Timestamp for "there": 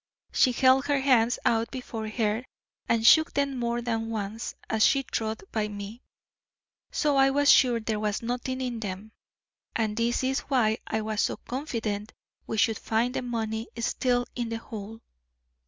7.79-7.99